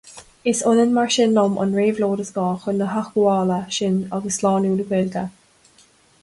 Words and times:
Is 0.51 0.61
ionann 0.69 0.95
mar 0.95 1.11
sin 1.15 1.35
liom 1.35 1.59
an 1.65 1.75
Réabhlóid 1.79 2.23
is 2.23 2.31
gá 2.37 2.47
chun 2.63 2.81
na 2.83 2.87
hAthghábhála 2.95 3.59
sin 3.77 4.01
agus 4.19 4.41
slánú 4.41 4.73
na 4.79 4.89
Gaeilge. 4.95 5.25